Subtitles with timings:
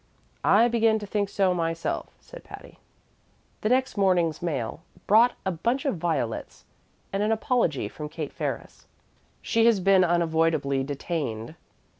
[0.43, 2.79] "I begin to think so myself," said Patty.
[3.61, 6.65] The next morning's mail brought a bunch of violets
[7.13, 8.87] and an apology from Kate Ferris.
[9.43, 11.53] "She had been unavoidably detained."